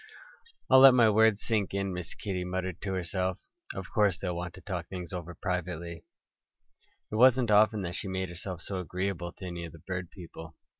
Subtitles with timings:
[0.67, 3.37] "I'll let my words sink in," Miss Kitty muttered to herself.
[3.75, 6.05] "Of course they'll want to talk things over privately."
[7.11, 10.55] It wasn't often that she made herself so agreeable to any of the bird people.